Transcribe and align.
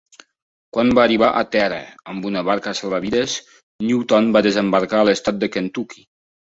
Quan 0.77 0.93
va 0.99 1.03
arribar 1.03 1.29
a 1.41 1.43
terra 1.55 1.77
amb 2.15 2.25
una 2.31 2.43
barca 2.49 2.75
salvavides, 2.81 3.37
Newton 3.93 4.33
va 4.39 4.45
desembarcar 4.51 5.03
a 5.03 5.09
l'Estat 5.13 5.43
de 5.47 5.55
Kentucky. 5.59 6.07